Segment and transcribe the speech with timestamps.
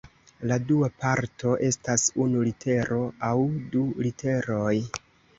[0.51, 3.35] La dua parto estas unu litero aŭ
[3.75, 4.73] du literoj.